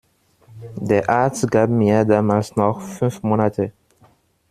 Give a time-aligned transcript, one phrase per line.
[0.77, 3.71] Der Arzt gab mir damals noch fünf Monate.